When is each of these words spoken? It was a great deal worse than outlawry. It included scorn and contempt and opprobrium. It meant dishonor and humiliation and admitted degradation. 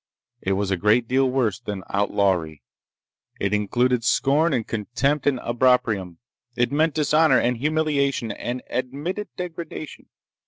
It 0.41 0.53
was 0.53 0.71
a 0.71 0.77
great 0.77 1.07
deal 1.07 1.29
worse 1.29 1.59
than 1.59 1.83
outlawry. 1.87 2.63
It 3.39 3.53
included 3.53 4.03
scorn 4.03 4.51
and 4.51 4.65
contempt 4.67 5.27
and 5.27 5.39
opprobrium. 5.43 6.17
It 6.55 6.71
meant 6.71 6.95
dishonor 6.95 7.37
and 7.37 7.57
humiliation 7.57 8.31
and 8.31 8.63
admitted 8.67 9.27
degradation. 9.37 10.07